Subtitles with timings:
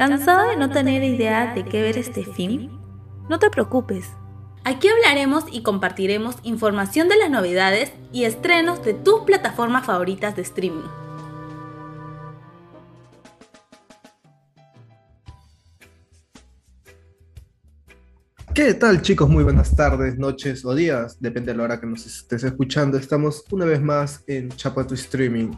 [0.00, 2.70] ¿Cansado de no tener idea de qué ver este film?
[3.28, 4.06] No te preocupes.
[4.64, 10.40] Aquí hablaremos y compartiremos información de las novedades y estrenos de tus plataformas favoritas de
[10.40, 10.88] streaming.
[18.54, 19.28] ¿Qué tal chicos?
[19.28, 22.96] Muy buenas tardes, noches o días, depende de la hora que nos estés escuchando.
[22.96, 25.50] Estamos una vez más en Chapa tu Streaming,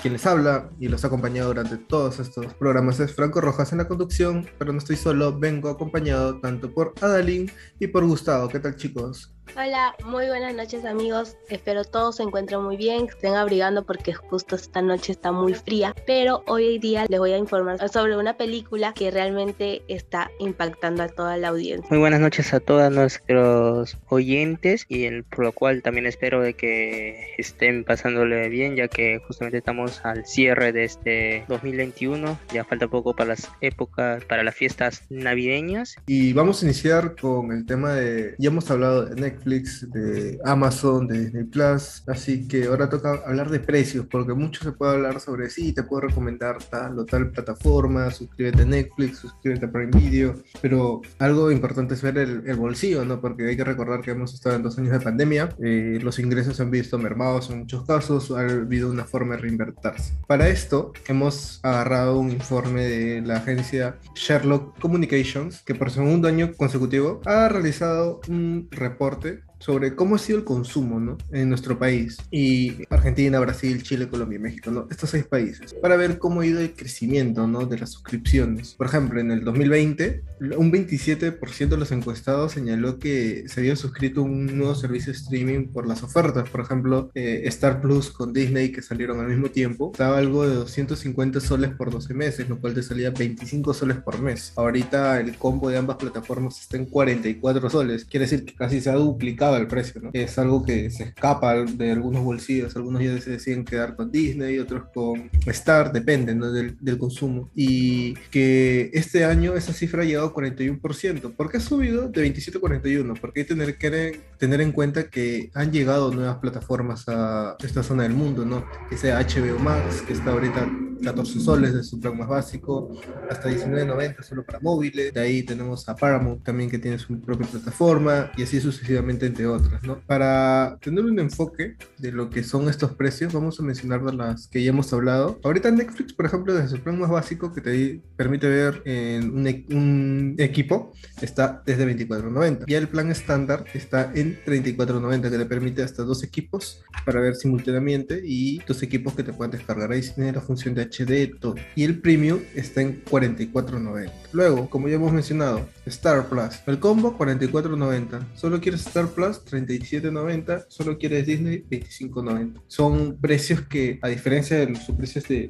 [0.00, 3.78] Quien les habla y los ha acompañado durante todos estos programas es Franco Rojas en
[3.78, 8.48] la conducción, pero no estoy solo, vengo acompañado tanto por Adalín y por Gustavo.
[8.48, 9.34] ¿Qué tal chicos?
[9.56, 11.36] Hola, muy buenas noches amigos.
[11.48, 15.54] Espero todos se encuentren muy bien, que estén abrigando porque justo esta noche está muy
[15.54, 15.94] fría.
[16.06, 21.08] Pero hoy día les voy a informar sobre una película que realmente está impactando a
[21.08, 21.88] toda la audiencia.
[21.90, 26.54] Muy buenas noches a todos nuestros oyentes y el, por lo cual también espero de
[26.54, 32.38] que estén pasándole bien ya que justamente estamos al cierre de este 2021.
[32.52, 35.96] Ya falta poco para las épocas, para las fiestas navideñas.
[36.06, 41.06] Y vamos a iniciar con el tema de, ya hemos hablado de Netflix de Amazon,
[41.06, 42.02] de Disney Plus.
[42.06, 45.82] Así que ahora toca hablar de precios, porque mucho se puede hablar sobre sí, te
[45.82, 50.34] puedo recomendar tal o tal plataforma, suscríbete a Netflix, suscríbete a Prime Video.
[50.60, 53.20] Pero algo importante es ver el, bolsillo, ¿no?
[53.20, 56.56] Porque hay que recordar que hemos estado en dos años de pandemia, eh, los ingresos
[56.56, 60.12] se han visto mermados en muchos casos, ha habido una forma de reinvertirse.
[60.26, 66.52] Para esto, hemos agarrado un informe de la agencia Sherlock Communications, que por segundo año
[66.54, 69.49] consecutivo ha realizado un reporte santé.
[69.60, 71.18] Sobre cómo ha sido el consumo ¿no?
[71.30, 74.88] en nuestro país y Argentina, Brasil, Chile, Colombia y México, ¿no?
[74.90, 77.66] estos seis países, para ver cómo ha ido el crecimiento ¿no?
[77.66, 78.74] de las suscripciones.
[78.74, 80.22] Por ejemplo, en el 2020,
[80.56, 85.68] un 27% de los encuestados señaló que se había suscrito un nuevo servicio de streaming
[85.68, 86.48] por las ofertas.
[86.48, 90.54] Por ejemplo, eh, Star Plus con Disney, que salieron al mismo tiempo, estaba algo de
[90.54, 94.52] 250 soles por 12 meses, lo cual te salía 25 soles por mes.
[94.56, 98.88] Ahorita el combo de ambas plataformas está en 44 soles, quiere decir que casi se
[98.88, 100.10] ha duplicado el precio, ¿no?
[100.12, 104.58] Es algo que se escapa de algunos bolsillos, algunos ya se deciden quedar con Disney,
[104.58, 106.50] otros con Star, depende ¿no?
[106.52, 107.50] del, del, consumo.
[107.54, 111.34] Y que este año esa cifra ha llegado a 41%.
[111.34, 113.14] ¿Por qué ha subido de 27 a 41?
[113.20, 118.04] Porque hay tener, que tener en cuenta que han llegado nuevas plataformas a esta zona
[118.04, 118.64] del mundo, ¿no?
[118.88, 120.68] Que sea HBO Max, que está ahorita
[121.02, 122.90] 14 soles de su plan más básico,
[123.28, 125.12] hasta 19.90 solo para móviles.
[125.12, 129.82] De ahí tenemos a Paramount también que tiene su propia plataforma y así sucesivamente otras,
[129.82, 130.00] ¿no?
[130.06, 134.48] Para tener un enfoque de lo que son estos precios, vamos a mencionar de las
[134.48, 135.38] que ya hemos hablado.
[135.44, 139.46] Ahorita Netflix, por ejemplo, desde su plan más básico que te permite ver en un,
[139.46, 142.64] e-, un equipo, está desde 24.90.
[142.66, 147.34] Ya el plan estándar está en 34.90 que te permite hasta dos equipos para ver
[147.34, 149.92] simultáneamente y dos equipos que te puedan descargar.
[149.92, 151.54] Ahí tiene la función de HD todo.
[151.74, 154.10] Y el premium está en 44.90.
[154.32, 156.60] Luego, como ya hemos mencionado, Star Plus.
[156.66, 158.26] El combo 44.90.
[158.34, 160.66] Solo quieres Star Plus 37.90.
[160.68, 162.62] Solo quieres Disney 25.90.
[162.66, 165.48] Son precios que, a diferencia de los precios de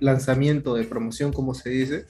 [0.00, 2.06] lanzamiento de promoción, como se dice,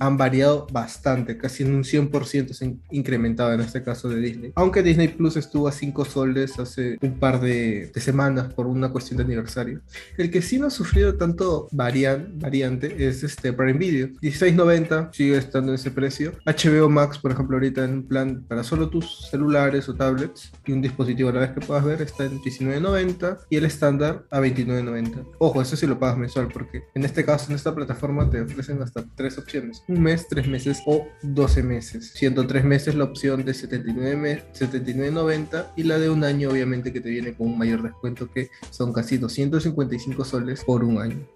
[0.00, 4.52] han variado bastante, casi en un 100% se han incrementado en este caso de Disney.
[4.56, 9.18] Aunque Disney Plus estuvo a 5 soles hace un par de, semanas por una cuestión
[9.18, 9.82] de aniversario.
[10.16, 14.08] El que sí no ha sufrido tanto variante es este Prime Video.
[14.22, 16.32] 16.90 sigue estando en ese precio.
[16.46, 20.72] HBO Max, por ejemplo, ahorita en un plan para solo tus celulares o tablets y
[20.72, 24.40] un dispositivo a la vez que puedas ver está en 19.90 y el estándar a
[24.40, 25.26] 29.90.
[25.38, 28.80] Ojo, eso sí lo pagas mensual porque en este caso en esta plataforma te ofrecen
[28.80, 32.12] hasta tres opciones un mes, tres meses o 12 meses.
[32.14, 37.00] Siendo tres meses la opción de 79, 79.90 y la de un año obviamente que
[37.00, 41.26] te viene con un mayor descuento que son casi 255 soles por un año.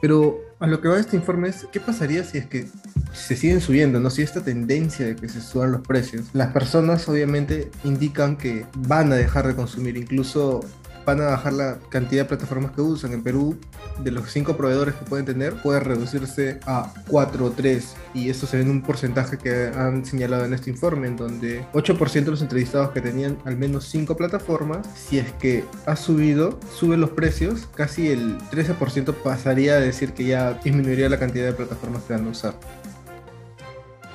[0.00, 2.66] Pero a lo que va este informe es, ¿qué pasaría si es que
[3.14, 4.10] se siguen subiendo, no?
[4.10, 9.12] Si esta tendencia de que se suban los precios, las personas obviamente indican que van
[9.12, 10.60] a dejar de consumir, incluso
[11.04, 13.12] van a bajar la cantidad de plataformas que usan.
[13.12, 13.58] En Perú,
[14.02, 17.94] de los cinco proveedores que pueden tener, puede reducirse a 4 o 3.
[18.14, 21.64] Y eso se ve en un porcentaje que han señalado en este informe, en donde
[21.72, 26.58] 8% de los entrevistados que tenían al menos 5 plataformas, si es que ha subido,
[26.74, 31.52] suben los precios, casi el 13% pasaría a decir que ya disminuiría la cantidad de
[31.52, 32.54] plataformas que van a usar.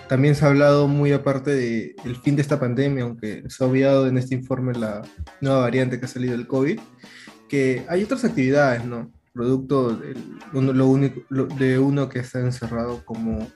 [0.10, 4.08] También se ha hablado muy aparte del fin de esta pandemia, aunque se ha obviado
[4.08, 5.04] en este informe la
[5.40, 6.80] nueva variante que ha salido del COVID,
[7.48, 9.12] que hay otras actividades, ¿no?
[9.32, 10.16] Producto de,
[10.52, 13.48] lo único, de uno que está encerrado como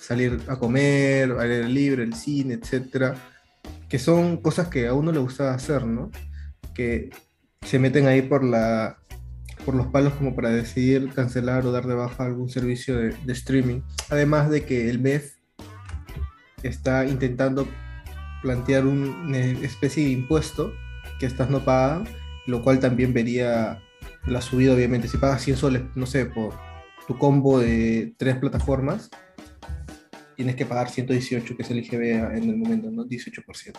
[0.00, 3.14] salir a comer, al aire libre, el cine, etcétera,
[3.90, 6.10] que son cosas que a uno le gusta hacer, ¿no?
[6.74, 7.10] Que
[7.66, 8.96] se meten ahí por la
[9.66, 13.32] por los palos como para decidir cancelar o dar de baja algún servicio de, de
[13.34, 13.82] streaming.
[14.08, 15.37] Además de que el MEF
[16.62, 17.68] está intentando
[18.42, 20.72] plantear una especie de impuesto
[21.18, 22.04] que estas no pagan,
[22.46, 23.82] lo cual también vería
[24.26, 25.08] la subida, obviamente.
[25.08, 26.54] Si pagas 100 soles, no sé, por
[27.06, 29.10] tu combo de tres plataformas,
[30.36, 33.04] tienes que pagar 118, que es el IGB en el momento, ¿no?
[33.04, 33.72] 18%.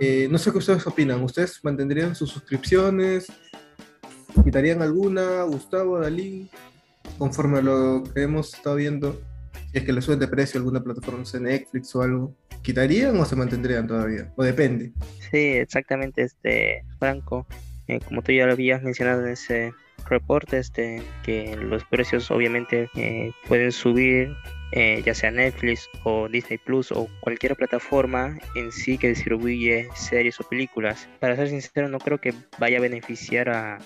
[0.00, 1.22] Eh, no sé qué ustedes opinan.
[1.22, 3.26] ¿Ustedes mantendrían sus suscripciones?
[4.42, 5.42] ¿Quitarían alguna?
[5.42, 6.50] Gustavo, Dalí,
[7.18, 9.20] conforme a lo que hemos estado viendo,
[9.72, 13.24] si es que le suben de precio alguna plataforma, no Netflix o algo, ¿quitarían o
[13.24, 14.30] se mantendrían todavía?
[14.36, 14.92] ¿O depende?
[15.30, 17.46] Sí, exactamente, este, Franco.
[17.88, 19.72] Eh, como tú ya lo habías mencionado en ese
[20.06, 24.36] reporte, este, que los precios obviamente eh, pueden subir
[24.74, 30.40] eh, ya sea Netflix o Disney Plus o cualquier plataforma en sí que distribuye series
[30.40, 31.08] o películas.
[31.20, 33.78] Para ser sincero, no creo que vaya a beneficiar a,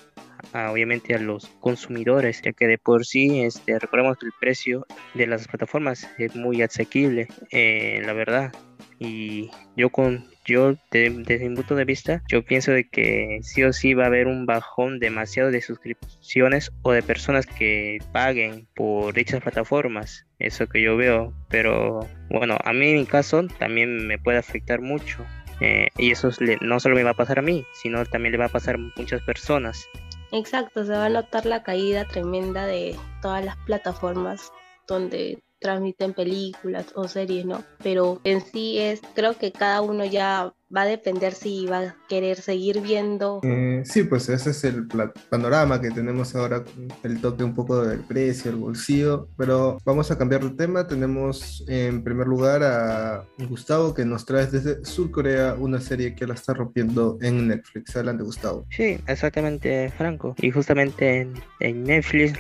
[0.71, 5.27] obviamente a los consumidores, ya que de por sí, este, recordemos que el precio de
[5.27, 8.53] las plataformas es muy asequible, eh, la verdad.
[8.99, 13.73] Y yo con yo desde mi punto de vista, yo pienso de que sí o
[13.73, 19.13] sí va a haber un bajón demasiado de suscripciones o de personas que paguen por
[19.13, 20.25] dichas plataformas.
[20.39, 21.35] Eso que yo veo.
[21.51, 25.27] Pero bueno, a mí en mi caso también me puede afectar mucho.
[25.61, 26.31] Eh, y eso
[26.61, 28.93] no solo me va a pasar a mí, sino también le va a pasar a
[28.97, 29.89] muchas personas.
[30.33, 34.53] Exacto, se va a notar la caída tremenda de todas las plataformas
[34.89, 37.63] donde transmiten películas o series, ¿no?
[37.83, 41.97] Pero en sí es, creo que cada uno ya va a depender si va a
[42.09, 43.41] querer seguir viendo.
[43.43, 44.87] Eh, sí, pues ese es el
[45.31, 46.65] panorama que tenemos ahora,
[47.03, 50.87] el toque un poco del precio, el bolsillo, pero vamos a cambiar de tema.
[50.87, 56.27] Tenemos en primer lugar a Gustavo que nos trae desde Sur Corea una serie que
[56.27, 57.95] la está rompiendo en Netflix.
[57.95, 58.67] Adelante, Gustavo.
[58.71, 60.35] Sí, exactamente, Franco.
[60.39, 61.29] Y justamente
[61.61, 62.39] en, Netflix,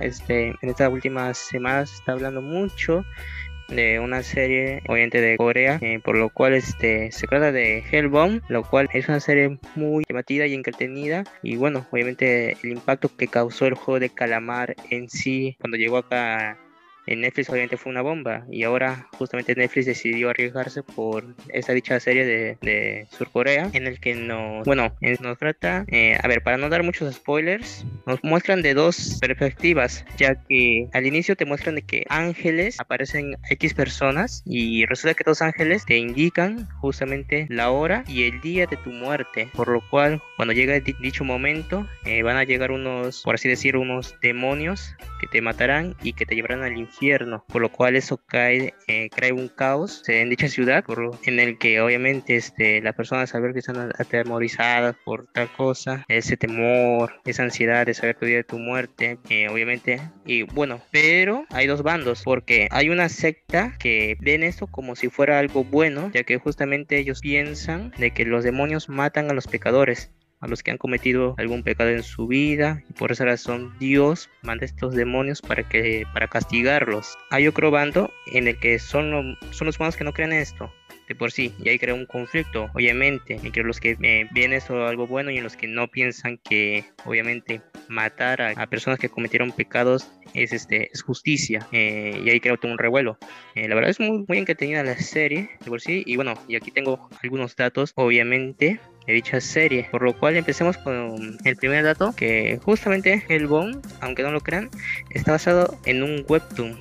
[0.00, 3.04] este, en estas últimas semanas está hablando mucho
[3.74, 8.42] de una serie obviamente de Corea, eh, por lo cual este, se trata de Hellbound,
[8.48, 11.24] lo cual es una serie muy llamativa y entretenida.
[11.42, 15.98] Y bueno, obviamente el impacto que causó el juego de calamar en sí cuando llegó
[15.98, 16.58] acá
[17.06, 21.98] en Netflix obviamente fue una bomba y ahora justamente Netflix decidió arriesgarse por esa dicha
[22.00, 26.68] serie de, Surcorea en el que no bueno nos trata eh, a ver para no
[26.68, 31.82] dar muchos spoilers nos muestran de dos perspectivas ya que al inicio te muestran de
[31.82, 38.04] que ángeles aparecen X personas y resulta que dos ángeles te indican justamente la hora
[38.06, 42.36] y el día de tu muerte por lo cual cuando llega dicho momento eh, van
[42.36, 46.62] a llegar unos por así decir unos demonios que te matarán y que te llevarán
[46.62, 46.91] al infierno
[47.48, 51.58] por lo cual eso cae, eh, trae un caos en dicha ciudad, por, en el
[51.58, 57.42] que obviamente este, las personas saber que están atemorizadas por tal cosa, ese temor, esa
[57.42, 62.22] ansiedad de saber tu día tu muerte, eh, obviamente, y bueno, pero hay dos bandos,
[62.24, 66.98] porque hay una secta que ven esto como si fuera algo bueno, ya que justamente
[66.98, 70.12] ellos piensan de que los demonios matan a los pecadores
[70.42, 74.28] a los que han cometido algún pecado en su vida y por esa razón Dios
[74.42, 77.16] manda estos demonios para que para castigarlos.
[77.30, 80.70] Hay otro bando en el que son, son los humanos que no creen esto
[81.12, 84.86] de por sí y ahí crea un conflicto obviamente entre los que eh, ven esto
[84.86, 90.10] algo bueno y los que no piensan que obviamente matar a, personas que cometieron pecados
[90.32, 93.18] es este es justicia eh, y ahí crea un revuelo
[93.54, 96.56] eh, la verdad es muy muy entretenida la serie de por sí y bueno y
[96.56, 99.88] aquí tengo algunos datos obviamente de dicha serie.
[99.90, 104.70] Por lo cual empecemos con el primer dato, que justamente Hellbound, aunque no lo crean,
[105.10, 106.78] está basado en un webtoon.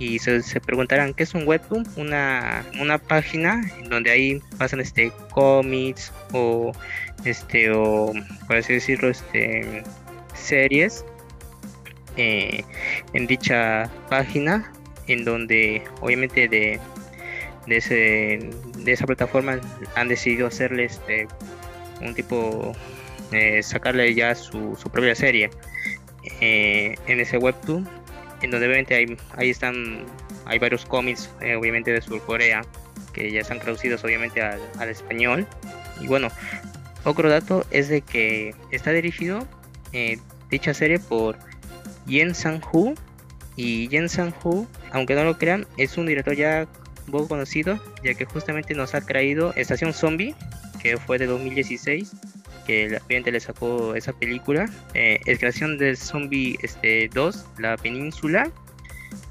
[0.00, 1.86] Y se, preguntarán, ¿qué es un webtoon?
[1.96, 6.72] Una, una página donde ahí pasan este cómics o
[7.24, 8.12] este o
[8.48, 9.84] por así decirlo este
[10.34, 11.04] series
[12.16, 12.64] eh,
[13.12, 14.72] en dicha página
[15.06, 16.80] en donde obviamente de
[17.66, 19.60] de, ese, de esa plataforma
[19.94, 21.28] han decidido hacerle este
[22.00, 22.72] un tipo,
[23.32, 25.50] eh, sacarle ya su, su propia serie
[26.40, 27.88] eh, en ese webtoon,
[28.42, 30.04] en donde obviamente hay, ahí están,
[30.46, 32.62] hay varios cómics, eh, obviamente de Surcorea,
[33.12, 35.46] que ya están traducidos obviamente al, español.
[36.00, 36.28] Y bueno,
[37.04, 39.46] otro dato es de que está dirigido
[40.50, 41.36] dicha serie por
[42.06, 42.94] Yen Sang-hoo.
[43.56, 46.66] Y Yen Sang-hoo, aunque no lo crean, es un director ya
[47.10, 50.34] poco conocido, ya que justamente nos ha traído Estación Zombie,
[50.82, 52.12] que fue de 2016
[52.66, 57.76] que la gente le sacó esa película eh, es creación de Zombie este, 2 La
[57.76, 58.50] Península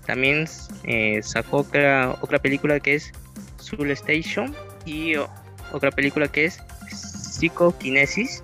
[0.05, 0.47] también
[0.83, 3.11] eh, sacó otra, otra película que es
[3.57, 4.55] Soul Station
[4.85, 5.13] y
[5.71, 6.59] otra película que es
[6.91, 8.43] Psicokinesis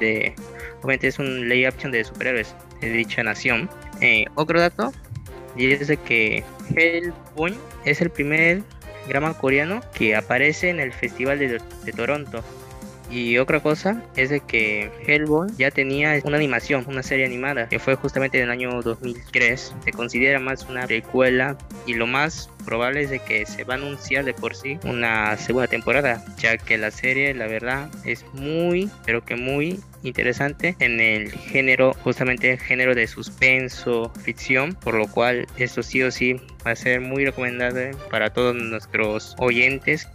[0.00, 0.34] de
[0.82, 3.68] obviamente es un lay action de superhéroes de dicha nación.
[4.00, 4.92] Eh, otro dato,
[5.56, 8.62] y que Hellboy es el primer
[9.08, 12.44] drama coreano que aparece en el Festival de, de Toronto
[13.10, 17.78] y otra cosa es de que Hellboy ya tenía una animación, una serie animada, que
[17.78, 19.74] fue justamente en el año 2003.
[19.84, 23.76] Se considera más una precuela y lo más probable es de que se va a
[23.78, 28.90] anunciar de por sí una segunda temporada, ya que la serie, la verdad, es muy,
[29.06, 35.08] pero que muy interesante en el género, justamente el género de suspenso, ficción, por lo
[35.08, 36.34] cual esto sí o sí
[36.66, 40.06] va a ser muy recomendable para todos nuestros oyentes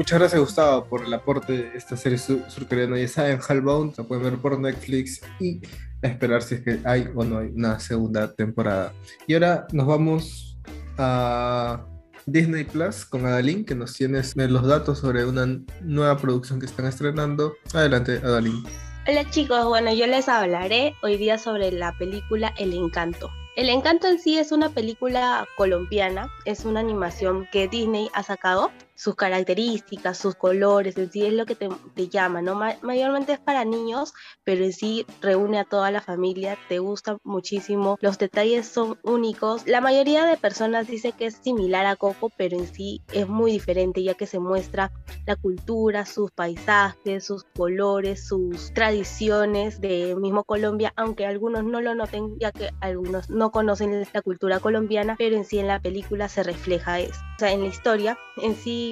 [0.00, 2.98] Muchas gracias Gustavo por el aporte de esta serie surcoreana.
[2.98, 5.60] Ya saben, Hellbound la pueden ver por Netflix y
[6.00, 8.94] esperar si es que hay o no hay una segunda temporada.
[9.26, 10.58] Y ahora nos vamos
[10.96, 11.84] a
[12.24, 16.86] Disney Plus con Adalín, que nos tiene los datos sobre una nueva producción que están
[16.86, 17.52] estrenando.
[17.74, 18.64] Adelante, Adalín.
[19.06, 23.28] Hola chicos, bueno, yo les hablaré hoy día sobre la película El Encanto.
[23.54, 28.70] El Encanto en sí es una película colombiana, es una animación que Disney ha sacado
[29.00, 31.70] sus características, sus colores, en sí es lo que te,
[32.08, 32.54] llama, ¿no?
[32.82, 34.12] mayormente es para niños,
[34.44, 39.66] pero en sí reúne a toda la familia, te gusta muchísimo, los detalles son únicos.
[39.66, 43.52] La mayoría de personas dice que es similar a Coco, pero en sí es muy
[43.52, 44.92] diferente, ya que se muestra
[45.26, 51.94] la cultura, sus paisajes, sus colores, sus tradiciones de mismo Colombia, aunque algunos no lo
[51.94, 56.28] noten, ya que algunos no conocen la cultura colombiana, pero en sí en la película
[56.28, 57.18] se refleja eso.
[57.36, 58.89] O sea, en la historia, en sí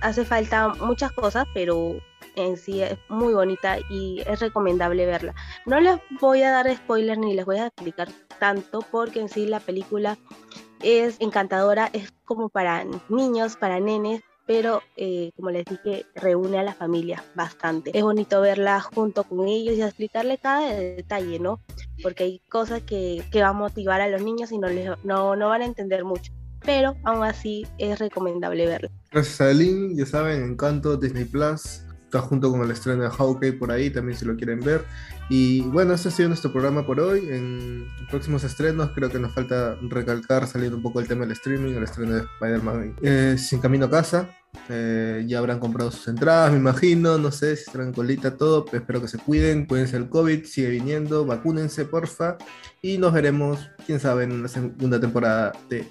[0.00, 1.96] hace falta muchas cosas, pero
[2.36, 5.34] en sí es muy bonita y es recomendable verla.
[5.66, 9.46] No les voy a dar spoilers ni les voy a explicar tanto porque en sí
[9.46, 10.18] la película
[10.82, 16.62] es encantadora, es como para niños, para nenes, pero eh, como les dije, reúne a
[16.62, 17.96] la familia bastante.
[17.96, 21.60] Es bonito verla junto con ellos y explicarle cada detalle, ¿no?
[22.02, 25.36] Porque hay cosas que, que van a motivar a los niños y no, les, no,
[25.36, 26.30] no van a entender mucho
[26.64, 28.88] pero aún así es recomendable verlo.
[29.10, 33.54] Gracias a Lynn, ya saben, Encanto, Disney Plus, está junto con el estreno de Hawkeye
[33.54, 34.84] por ahí, también si lo quieren ver.
[35.28, 37.28] Y bueno, este ha sido nuestro programa por hoy.
[37.30, 41.72] En próximos estrenos creo que nos falta recalcar, saliendo un poco el tema del streaming,
[41.72, 44.28] el estreno de Spider-Man eh, Sin Camino a Casa.
[44.68, 48.78] Eh, ya habrán comprado sus entradas, me imagino, no sé si estarán colita, todo, pero
[48.78, 52.38] espero que se cuiden, cuídense el COVID, sigue viniendo, vacúnense, porfa,
[52.80, 55.86] y nos veremos, quién sabe, en la segunda temporada de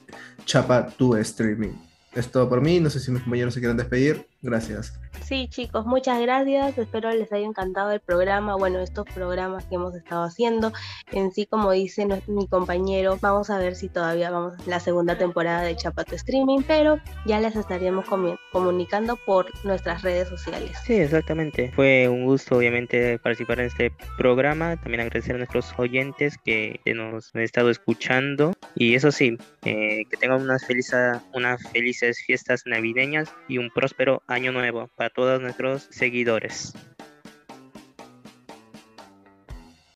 [0.46, 1.74] Chapa tu Streaming.
[2.14, 4.28] Es todo por mí, no sé si mis compañeros se quieren despedir.
[4.44, 5.00] Gracias.
[5.22, 6.78] Sí, chicos, muchas gracias.
[6.78, 8.56] Espero les haya encantado el programa.
[8.56, 10.74] Bueno, estos programas que hemos estado haciendo.
[11.14, 15.18] En sí, como dice mi compañero, vamos a ver si todavía vamos a la segunda
[15.18, 18.06] temporada de Chapato Streaming, pero ya les estaríamos
[18.52, 20.78] comunicando por nuestras redes sociales.
[20.86, 21.72] Sí, exactamente.
[21.74, 24.76] Fue un gusto, obviamente, participar en este programa.
[24.76, 28.54] También agradecer a nuestros oyentes que nos han estado escuchando.
[28.76, 34.22] Y eso sí, eh, que tengan unas, felices, unas felices fiestas navideñas y un próspero
[34.34, 36.74] año nuevo para todos nuestros seguidores.